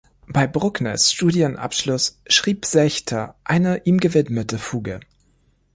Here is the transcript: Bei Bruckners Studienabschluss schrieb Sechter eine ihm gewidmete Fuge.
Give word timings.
Bei 0.27 0.47
Bruckners 0.47 1.13
Studienabschluss 1.13 2.19
schrieb 2.25 2.65
Sechter 2.65 3.35
eine 3.43 3.83
ihm 3.85 3.99
gewidmete 3.99 4.57
Fuge. 4.57 4.99